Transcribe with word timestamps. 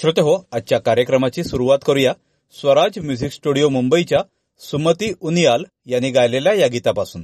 श्रोते 0.00 0.20
हो 0.20 0.48
आजच्या 0.52 0.78
कार्यक्रमाची 0.78 1.44
सुरुवात 1.44 1.78
करूया. 1.86 2.12
स्वराज 2.52 2.98
म्युझिक 2.98 3.32
स्टुडिओ 3.32 3.68
मुंबईच्या 3.68 4.18
सुमती 4.58 5.12
उनियाल 5.20 5.64
यांनी 5.86 6.10
गायलेल्या 6.10 6.52
या 6.52 6.66
गीतापासून. 6.66 7.22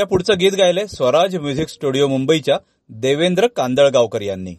या 0.00 0.06
पुढचं 0.06 0.34
गीत 0.40 0.52
गायलंय 0.52 0.86
स्वराज 0.86 1.36
म्युझिक 1.36 1.68
स्टुडिओ 1.68 2.06
मुंबईच्या 2.06 2.58
देवेंद्र 2.88 3.46
कांदळगावकर 3.46 4.22
यांनी. 4.22 4.54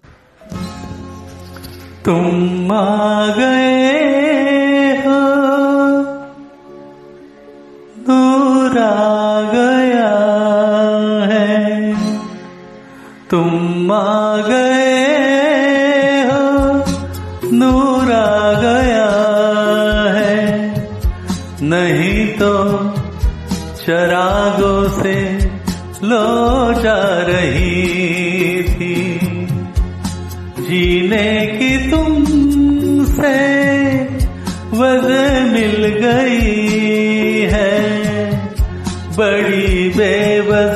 तुम 2.05 2.73
गए 3.37 4.95
हो 4.95 6.01
गया 9.53 10.11
है। 11.31 11.93
तुम 13.31 13.93
गए 14.47 14.90
लो 26.11 26.73
जा 26.83 26.99
रही 27.27 28.63
थी 28.63 28.95
जीने 30.59 31.29
की 31.59 31.69
तुमसे 31.91 33.35
वजह 34.73 35.45
मिल 35.53 35.85
गई 36.03 37.41
है। 37.53 37.75
बड़ी 39.17 39.89
बेवजह 39.89 40.70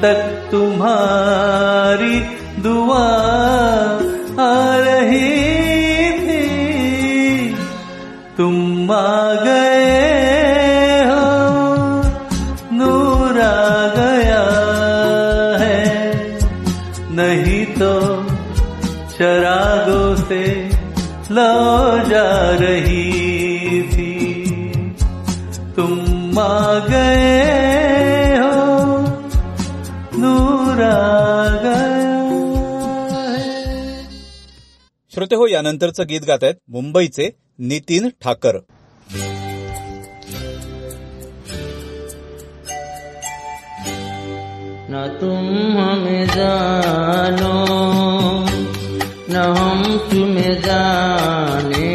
tất 0.00 0.35
हो 35.98 36.04
गीत 36.04 36.24
गात 36.26 36.44
आहेत 36.44 36.54
मुंबईचे 36.68 37.30
नितीन 37.58 38.08
ठाकर. 38.22 38.58
न 44.90 45.06
तुम 45.20 45.78
हमें 45.78 46.26
जानो 46.26 47.54
न 49.30 49.36
हम 49.56 49.82
तुम्हें 50.10 50.54
जाने 50.62 51.88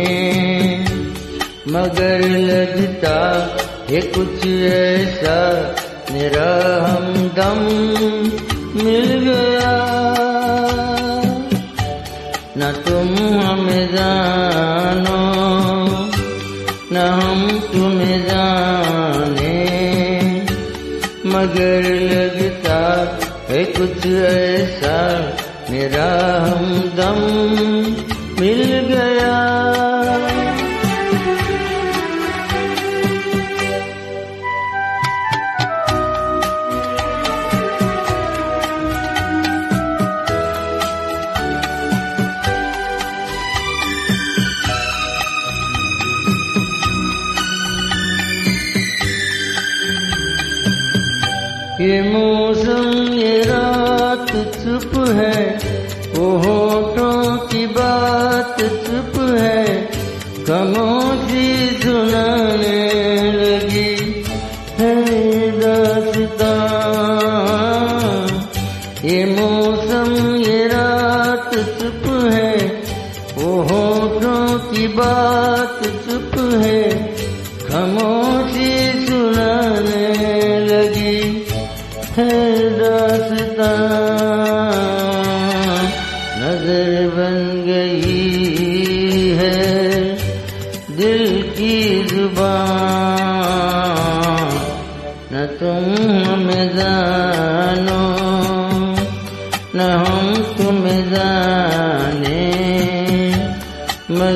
मगर 1.67 2.20
लगता 2.22 3.17
है 3.89 4.01
कुछ 4.01 4.46
ऐसा 4.70 5.38
मेरा 6.12 6.50
हमदम 6.86 7.60
मिल 8.84 9.08
गया। 9.20 9.72
न 12.58 12.72
तुम 12.88 13.10
जानो 14.01 15.20
न 16.93 17.03
हम 17.17 17.41
तुम्हें 17.74 18.20
जाने। 18.27 19.58
मगर 21.34 21.88
लगता 22.12 22.79
है 23.50 23.63
कुछ 23.77 24.05
ऐसा 24.05 24.98
मेरा 25.70 26.10
हमदम 26.46 27.20
मिल 28.39 28.63
गया 28.89 29.61
ये 51.81 52.01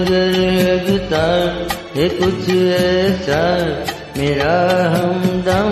लगता 0.04 1.26
है 1.96 2.08
कुछ 2.20 2.50
ऐसा 2.80 3.44
मेरा 4.18 4.56
हमदम 4.96 5.72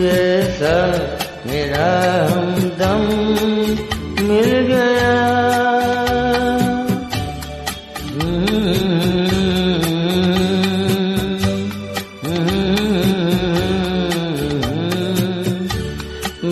जैसा 0.00 0.76
मेरा 1.46 1.88
हमदम 2.30 3.02
मिल 4.22 4.50
गया। 4.70 5.10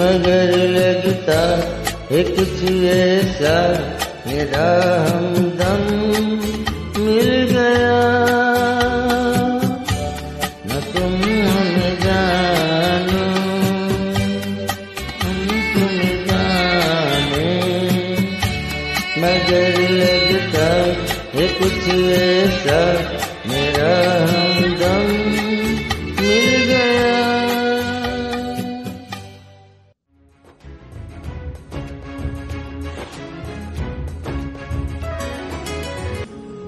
मगर 0.01 0.51
लगता 0.77 1.41
है 2.11 2.23
कुछ 2.23 2.63
ऐसा 2.91 3.57
मेरा 4.27 4.69
हम 5.09 5.50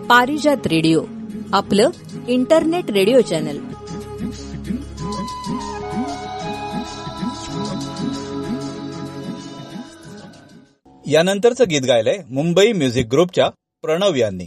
पारिजात 0.08 0.66
रेडिओ 0.66 1.04
आपलं 1.52 1.90
इंटरनेट 2.28 2.90
रेडिओ 2.90 3.20
चॅनल. 3.20 3.58
यानंतरचं 11.06 11.64
गीत 11.70 11.82
गायलंय 11.82 12.18
मुंबई 12.30 12.72
म्युझिक 12.72 13.06
ग्रुपच्या 13.12 13.48
प्रणव 13.82 14.14
यांनी. 14.14 14.46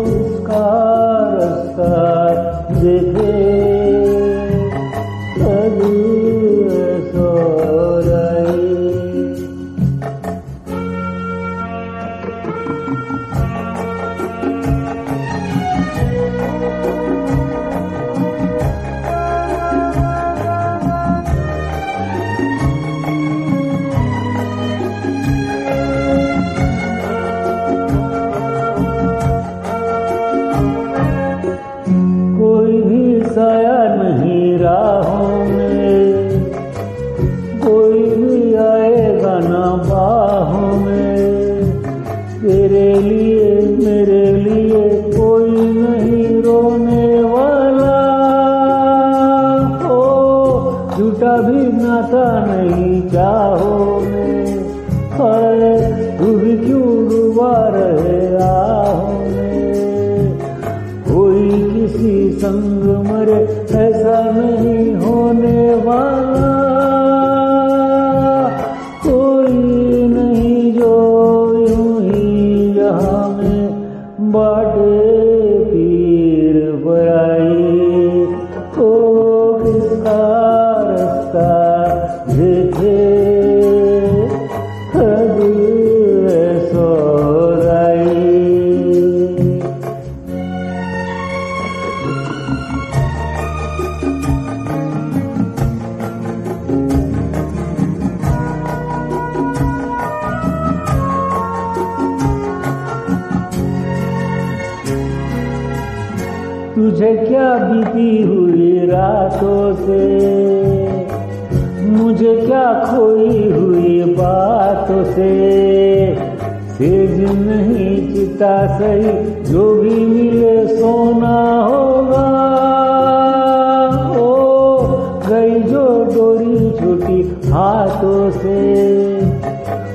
से। 128.38 128.62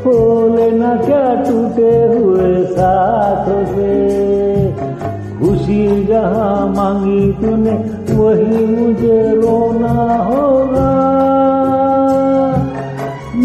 खोले 0.03 0.71
न 0.71 0.83
क्या 1.05 1.35
टूटे 1.45 1.93
हुए 2.15 2.65
साथों 2.65 3.65
से। 3.67 3.93
खुशी 5.39 6.05
जहाँ 6.05 6.69
मांगी 6.77 7.33
तूने 7.33 7.73
वही 8.13 8.67
मुझे 8.67 9.19
रोना 9.35 9.95
होगा। 10.25 10.91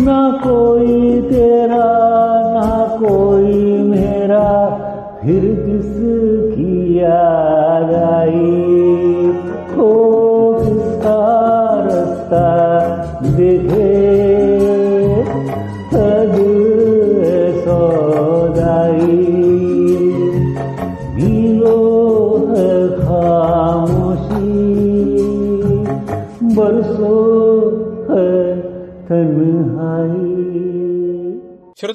ना 0.05 0.19
कोई 0.43 1.21
तेरा 1.21 1.96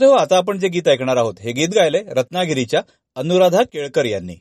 हो 0.05 0.13
आता 0.13 0.37
आपण 0.37 0.59
जे 0.59 0.69
गीत 0.69 0.89
ऐकणार 0.89 1.17
आहोत 1.17 1.35
हे 1.41 1.53
गीत 1.53 1.69
गायले 1.69 2.03
रत्नागिरीच्या 2.17 2.81
अनुराधा 3.17 3.63
केळकर 3.63 4.05
यांनी. 4.05 4.37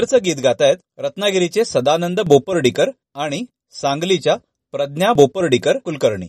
नंतरचं 0.00 0.22
गीत 0.24 0.36
गातायत 0.42 0.76
रत्नागिरीचे 0.98 1.64
सदानंद 1.64 2.20
बोपर्डीकर 2.20 2.90
आणि 3.14 3.44
सांगलीच्या 3.70 4.36
प्रज्ञा 4.74 5.12
बोपर्डीकर 5.12 5.78
कुलकर्णी. 5.78 6.26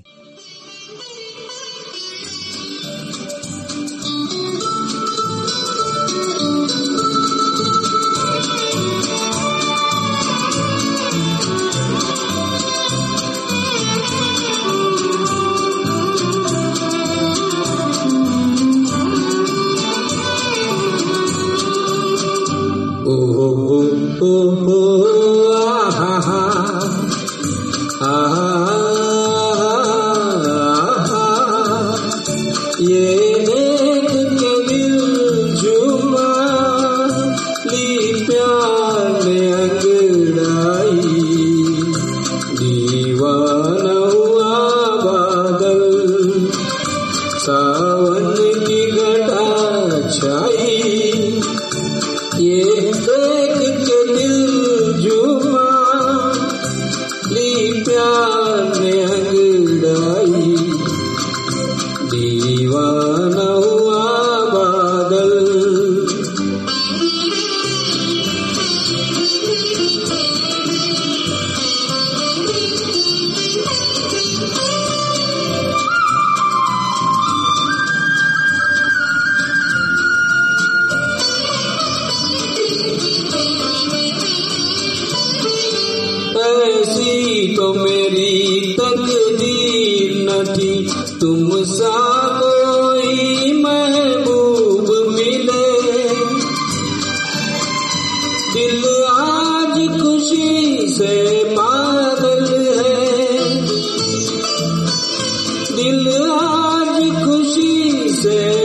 आज 106.19 107.24
खुशी 107.26 108.10
से 108.21 108.61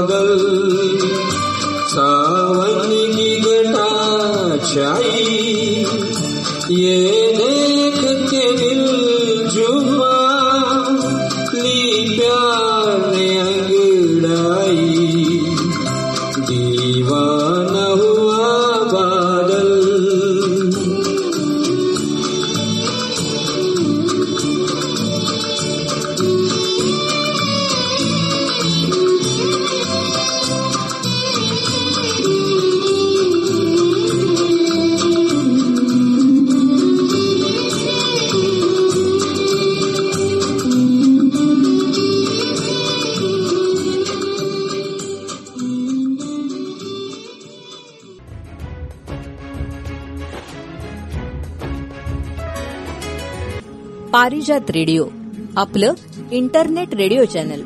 the 0.00 0.21
पारिजात 54.32 54.70
रेडिओ 54.70 55.04
आपलं 55.56 55.92
इंटरनेट 56.30 56.94
रेडिओ 56.94 57.24
चॅनल. 57.24 57.62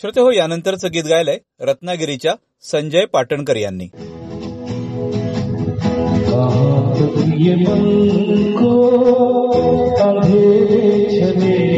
श्रोते 0.00 0.20
हो 0.20 0.30
यानंतरचं 0.30 0.88
गीत 0.92 1.04
गायलंय 1.04 1.38
रत्नागिरीच्या 1.60 2.34
संजय 2.62 3.04
पाटणकर 3.04 3.56
यांनी. 3.56 3.84
ये 7.44 7.54
मन 7.54 8.52
को 8.52 8.72
अंधेरे 10.02 11.69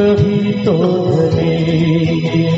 सभी 0.00 0.52
तो 0.64 0.72
धरेंगे 1.30 2.50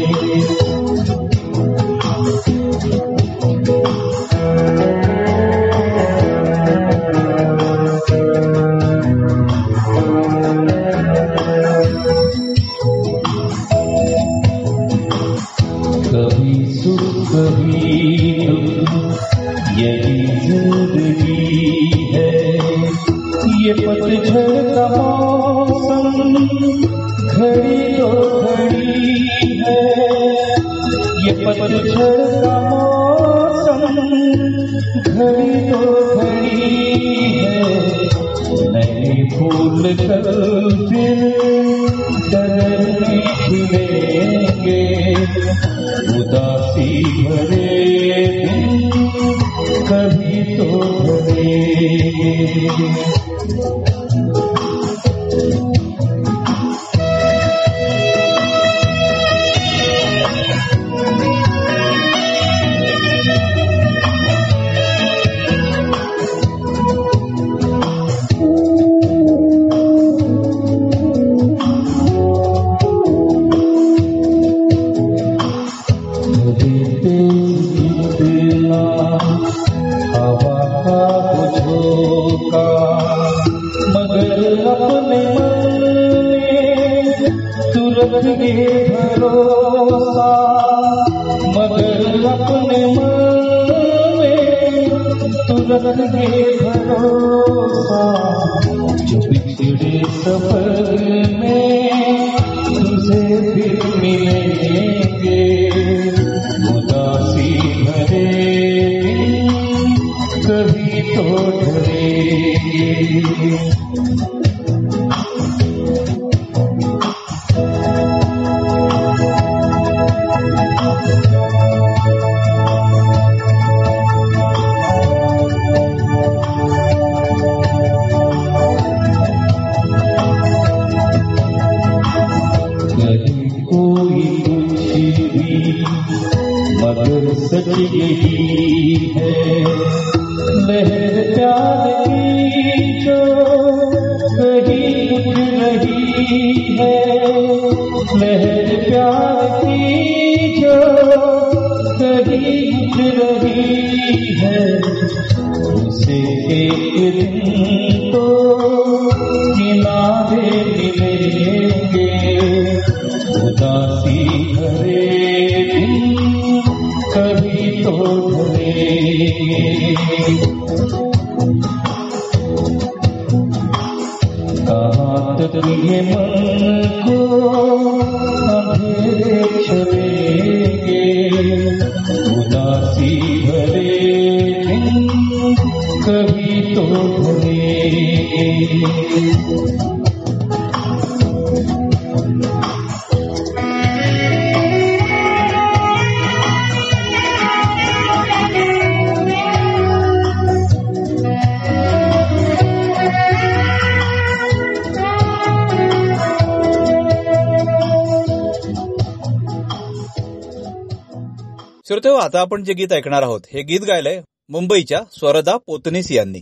आता 212.32 212.40
आपण 212.40 212.62
जे 212.64 212.72
गीत 212.72 212.92
ऐकणार 212.92 213.22
आहोत 213.22 213.40
हे 213.52 213.62
गीत 213.62 213.80
गायलंय 213.80 214.20
मुंबईच्या 214.48 215.00
स्वरदा 215.12 215.56
पोतनीस 215.66 216.10
यांनी. 216.12 216.40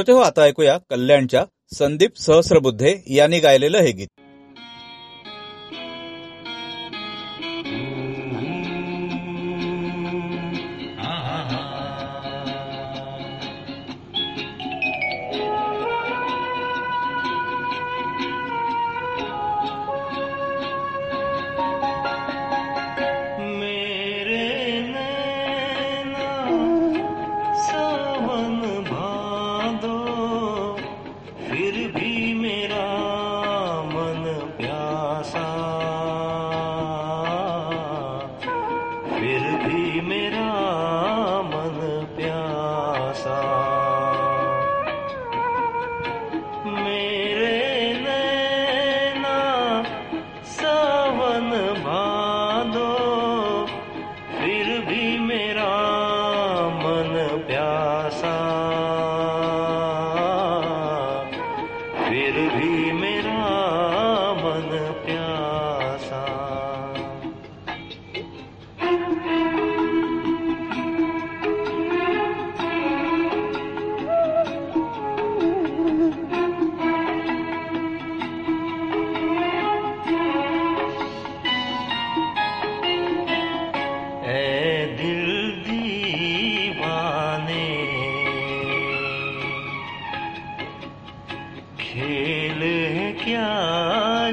श्रोते 0.00 0.12
हो 0.12 0.18
आता 0.18 0.42
ऐकूया 0.42 0.76
कल्याणच्या 0.90 1.44
संदीप 1.74 2.16
सहस्रबुद्धे 2.16 2.94
यांनी 3.06 3.38
गायलेलं 3.38 3.78
हे 3.78 3.90
गीत. 3.92 4.19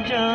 जा 0.09 0.26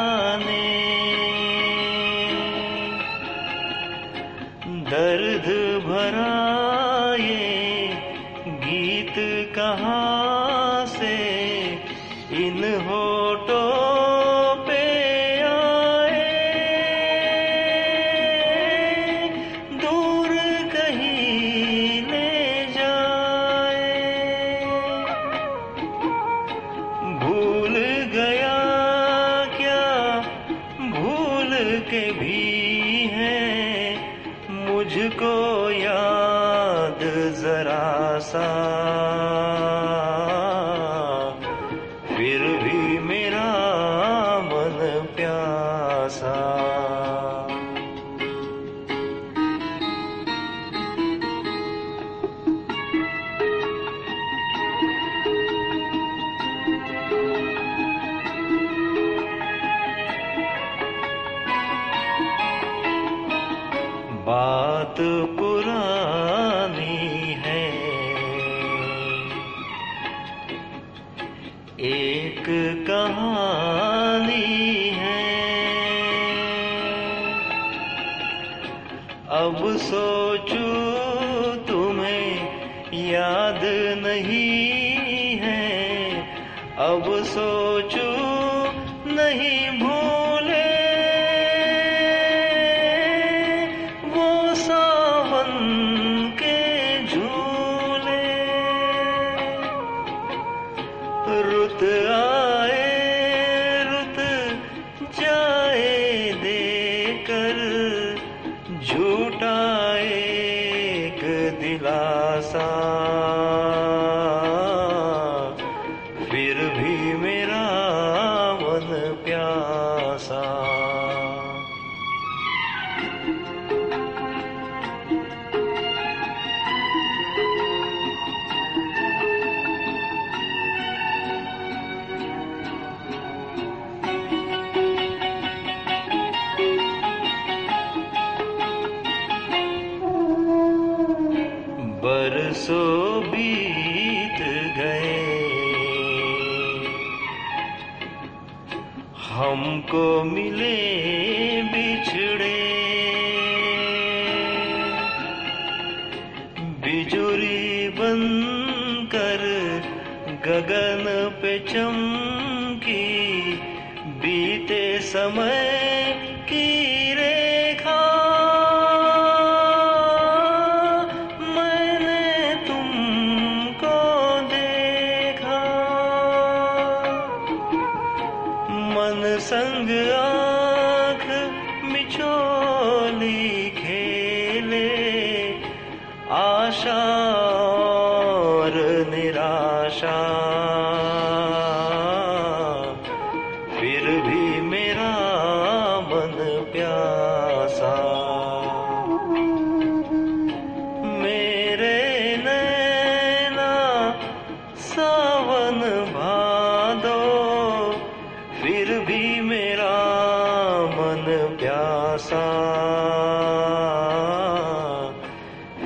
Joe. 105.15 105.52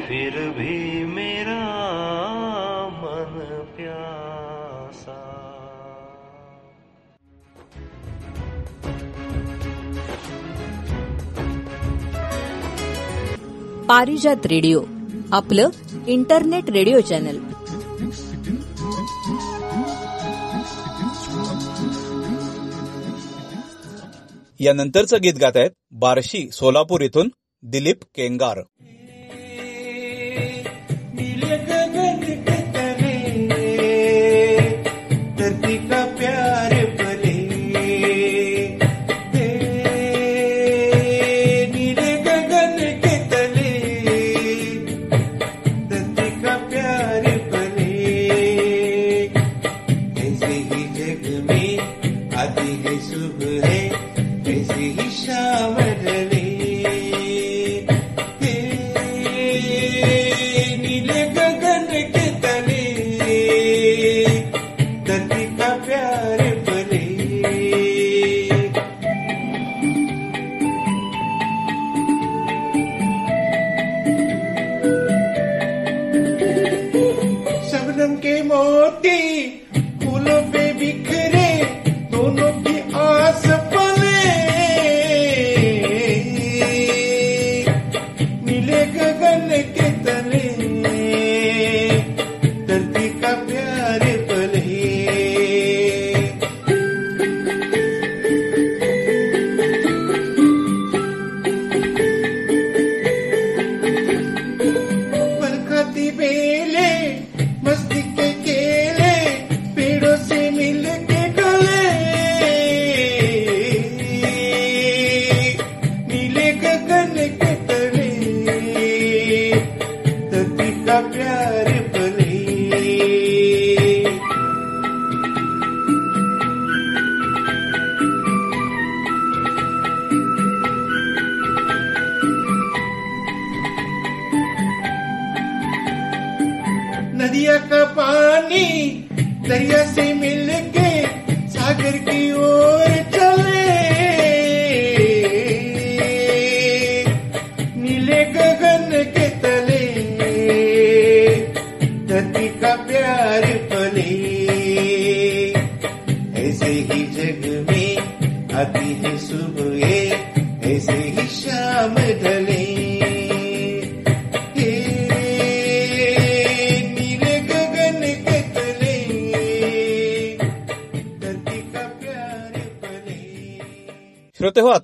फिर 0.09 0.51
भी 0.51 1.05
मेरा 1.05 1.77
पारिजात 13.89 14.47
रेडिओ 14.47 14.81
आपलं 15.33 15.69
इंटरनेट 16.07 16.71
रेडिओ 16.71 17.01
चॅनल. 17.01 17.39
यानंतरचं 24.61 25.17
गीत 25.23 25.35
गात 25.41 25.53
आहेत 25.55 25.71
बार्शी 25.99 26.51
सोलापूर 26.53 27.03
इथून 27.03 27.29
दिलीप 27.63 28.03
केंगार. 28.15 28.63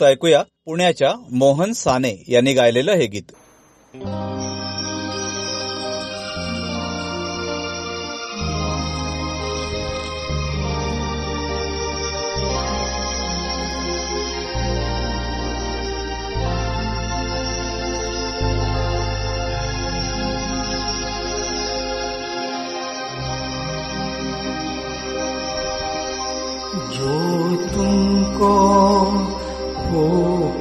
ऐकूया 0.03 0.43
पुण्याच्या 0.65 1.13
मोहन 1.31 1.73
साने 1.73 2.25
यांनी 2.29 2.53
गायलेलं 2.53 2.93
हे 2.93 3.07
गीत. 3.07 3.33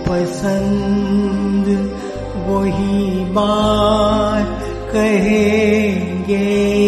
पसंद 0.07 1.67
वही 2.47 3.25
बात 3.25 4.59
कहेंगे। 4.93 6.80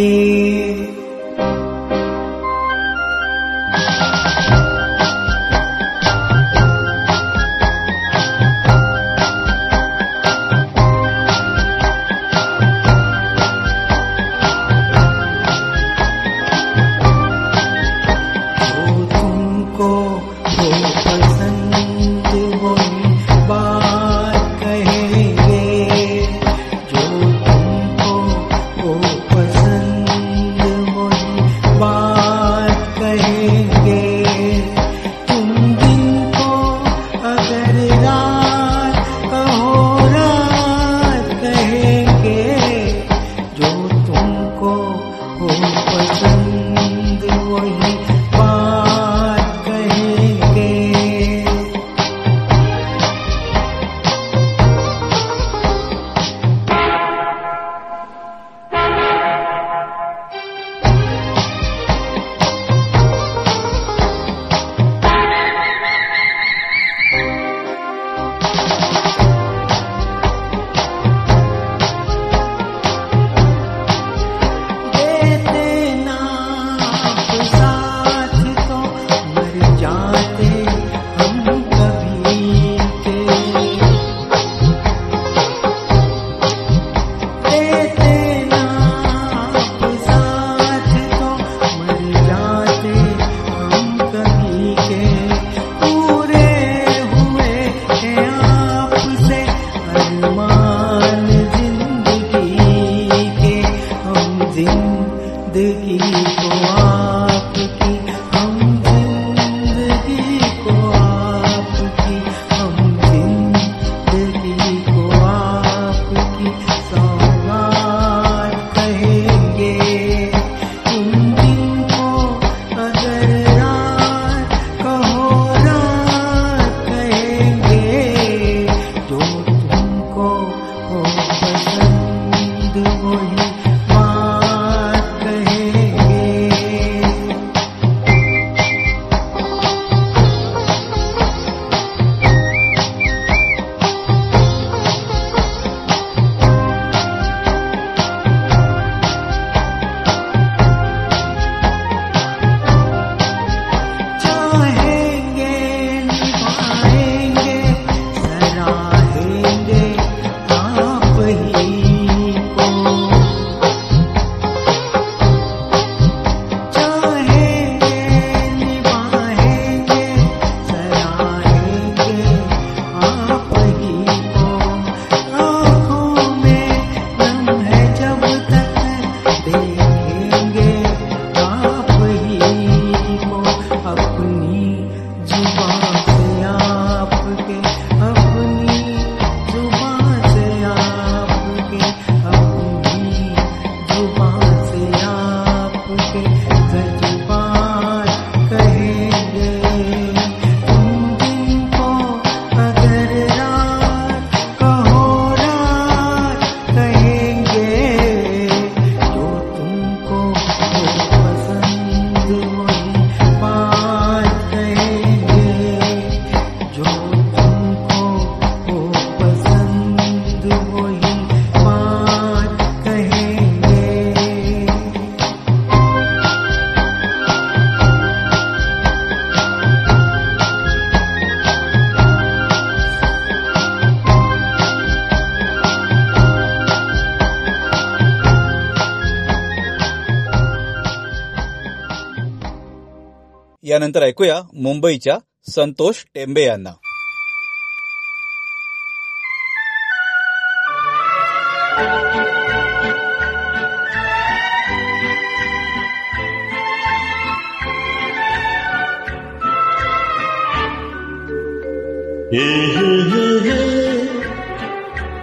ऐकूया 244.14 244.42
मुंबईच्या 244.54 245.18
संतोष 245.52 245.96
टेंबे 246.16 246.46
यांना. 246.46 246.70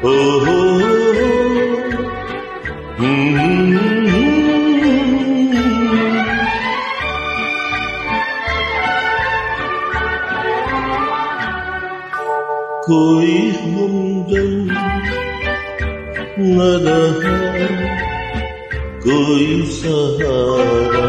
ओहो 0.05 0.60
koyundum 12.91 14.53
nadaha 16.57 17.34
koy 19.05 19.45
sahara 19.80 21.09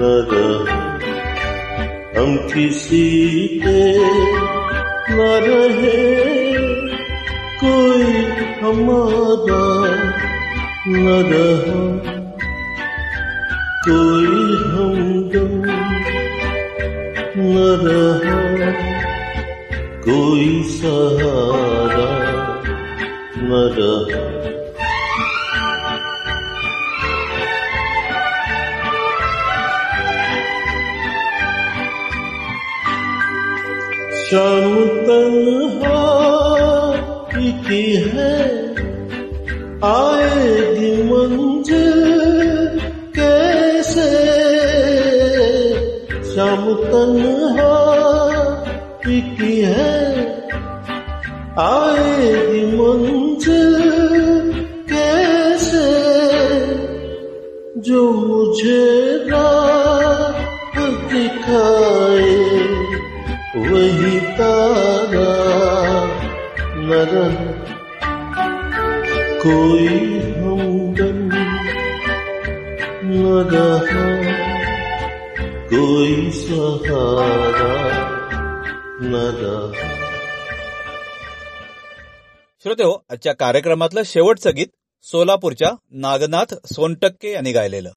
nadaha 0.00 0.82
हम 2.16 2.32
किसी 2.50 3.06
पे 3.62 3.80
न 5.16 5.18
रहे 5.46 5.96
कोई 7.62 8.04
हमारा 8.60 9.64
न 11.02 11.06
रहा 11.30 11.80
कोई 13.86 14.38
हमदम 14.72 15.52
न 17.52 17.56
रहा 17.84 18.93
कोई 20.06 20.48
सहारा 20.70 22.08
न 23.48 23.60
रहा 23.76 24.22
शाम 34.24 34.93
आजच्या 83.14 83.32
कार्यक्रमातलं 83.32 84.02
शेवटचं 84.04 84.50
गीत 84.56 84.66
सोलापूरच्या 85.06 85.70
नागनाथ 85.92 86.54
सोनटक्के 86.66 87.32
यांनी 87.32 87.52
गायलेलं. 87.52 87.90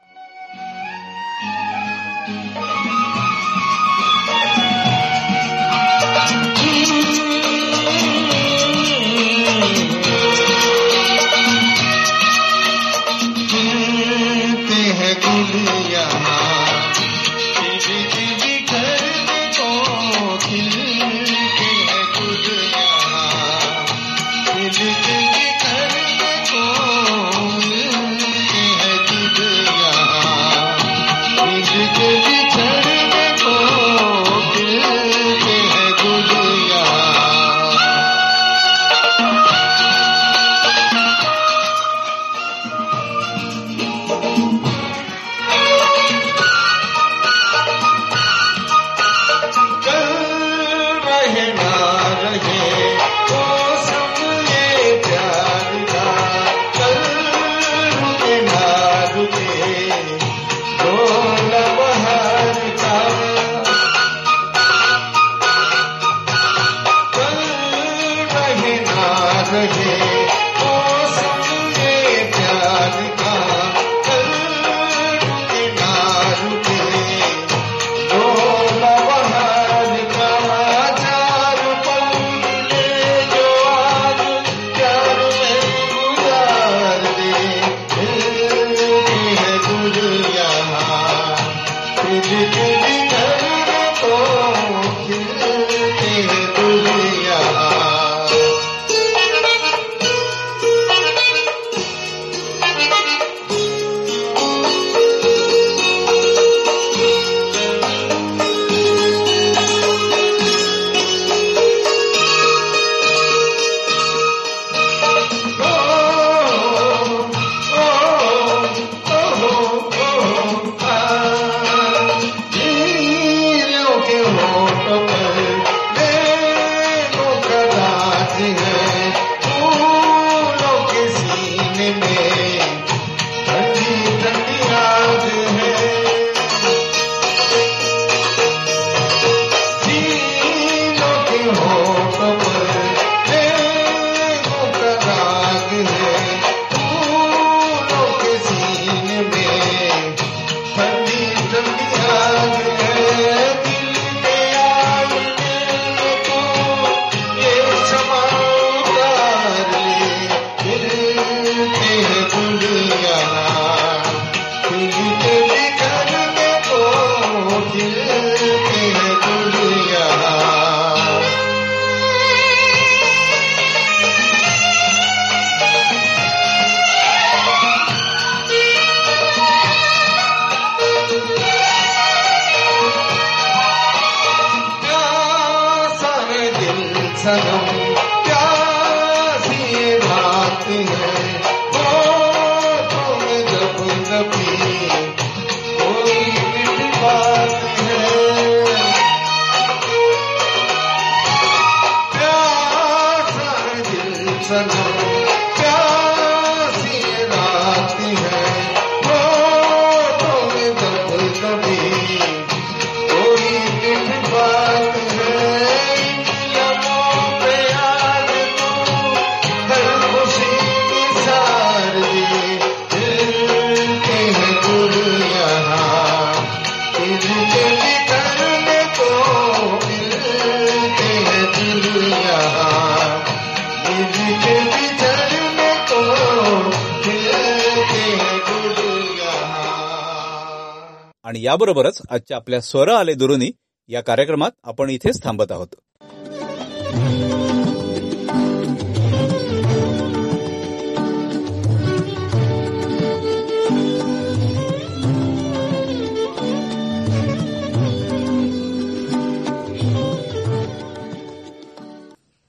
याबरोबरच 241.57 242.01
आजच्या 242.09 242.37
आपल्या 242.37 242.59
स्वर 242.61 242.89
आले 242.89 243.13
दुरुनी 243.13 243.49
या 243.89 244.01
कार्यक्रमात 244.01 244.51
आपण 244.63 244.89
इथेच 244.89 245.23
थांबत 245.23 245.51
आहोत. 245.51 245.67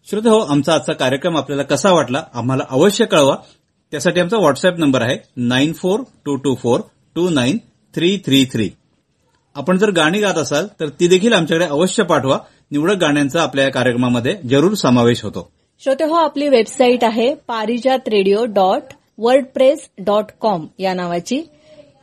श्रोते 0.06 0.28
हो 0.28 0.38
आमचा 0.38 0.74
आजचा 0.74 0.92
कार्यक्रम 0.92 1.36
आपल्याला 1.36 1.62
कसा 1.62 1.92
वाटला 1.92 2.22
आम्हाला 2.34 2.64
अवश्य 2.70 3.04
कळवा. 3.04 3.36
त्यासाठी 3.90 4.20
आमचा 4.20 4.36
व्हॉट्सअप 4.36 4.78
नंबर 4.78 5.02
आहे 5.02 5.18
nine 5.36 5.72
four 5.72 6.00
two 6.24 6.36
two 6.36 6.54
four 6.54 6.80
two 7.14 7.28
nine 7.30 7.59
three 7.94 8.16
three 8.26 8.44
three. 8.52 8.70
आपण 9.59 9.78
जर 9.78 9.90
गाणी 9.90 10.20
गात 10.20 10.34
असाल 10.34 10.66
तर 10.80 10.88
ती 10.88 11.09
देखील 11.09 11.32
आमच्याकडे 11.32 11.66
अवश्य 11.66 12.02
पाठवा. 12.02 12.38
निवडक 12.70 12.96
गाण्यांचा 12.96 13.42
आपल्या 13.42 13.64
या 13.64 13.70
कार्यक्रमामध्ये 13.70 14.36
जरूर 14.50 14.74
समावेश 14.74 15.22
होतो. 15.22 15.52
श्रोते 15.84 16.04
हो 16.04 16.14
आपली 16.14 16.48
वेबसाईट 16.48 17.04
आहे 17.04 17.34
Parijat 17.34 17.98
radio 18.09 18.44
dot 18.44 18.82
WordPress 19.18 19.88
dot 19.98 20.24
com 20.40 20.66
या 20.78 20.94
नावाची. 20.94 21.42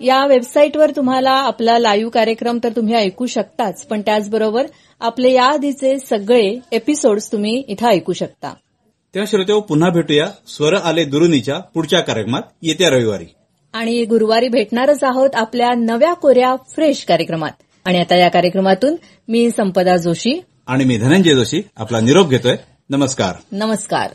या 0.01 0.25
वेबसाईटवर 0.25 0.91
तुम्हाला 0.95 1.31
आपला 1.31 1.79
लाईव्ह 1.79 2.11
कार्यक्रम 2.11 2.59
तर 2.63 2.69
तुम्ही 2.75 2.95
ऐकू 2.95 3.25
शकताच 3.25 3.85
पण 3.85 4.01
त्याचबरोबर 4.01 4.65
आपले 4.99 5.31
या 5.31 5.45
आधीचे 5.45 5.99
सगळे 5.99 6.59
एपिसोड्स 6.71 7.31
तुम्ही 7.31 7.63
इथं 7.67 7.87
ऐकू 7.87 8.13
शकता. 8.13 8.53
तेव्हा 9.13 9.25
श्रोते 9.25 9.61
पुन्हा 9.61 9.89
भेटूया. 9.89 10.27
स्वर 10.47 10.73
आले 10.73 11.05
दुरुनीच्या 11.05 11.59
पुढच्या 11.59 11.99
कार्यक्रमात. 11.99 12.41
येत्या 12.61 12.89
रविवारी. 12.89 13.25
आणि 13.75 14.05
गुरुवारी 14.05 14.47
भेटणारच 14.47 15.03
आहोत 15.03 15.29
आपल्या 15.33 15.73
नव्या 15.73 16.13
कोऱ्या 16.13 16.55
फ्रेश 16.55 17.05
कार्यक्रमात. 17.05 17.51
आणि 17.85 17.99
आता 17.99 18.15
या 18.15 18.29
कार्यक्रमातून 18.29 18.95
मी 19.27 19.51
संपदा 19.51 19.97
जोशी 19.97 20.41
आणि 20.67 20.85
मी 20.85 20.97
धनंजय 20.97 21.35
जोशी 21.35 21.61
आपला 21.75 21.99
निरोप 21.99 22.29
घेतोय. 22.29 22.55
नमस्कार. 22.89 23.35
नमस्कार. 23.51 24.11